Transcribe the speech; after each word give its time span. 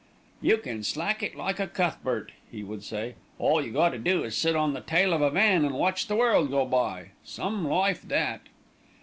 "You 0.41 0.57
can 0.57 0.81
slack 0.83 1.21
it 1.21 1.35
like 1.35 1.59
a 1.59 1.67
Cuthbert," 1.67 2.31
he 2.51 2.63
would 2.63 2.83
say. 2.83 3.13
"All 3.37 3.63
you 3.63 3.79
'as 3.83 3.91
to 3.91 3.99
do 3.99 4.23
is 4.23 4.33
to 4.33 4.39
sit 4.39 4.55
on 4.55 4.73
the 4.73 4.81
tail 4.81 5.13
of 5.13 5.21
a 5.21 5.29
van 5.29 5.63
an' 5.63 5.73
watch 5.73 6.07
the 6.07 6.15
world 6.15 6.49
go 6.49 6.65
by 6.65 7.11
some 7.23 7.67
life 7.67 8.01
that." 8.07 8.41